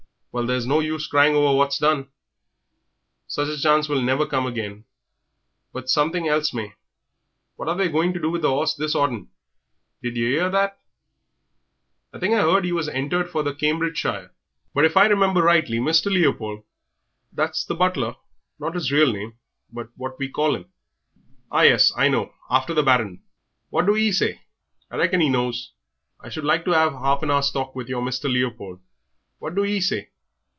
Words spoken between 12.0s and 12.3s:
"I